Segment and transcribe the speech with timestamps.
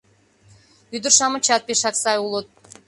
[0.95, 2.47] Ӱдыр-шамычат пешак сай улыт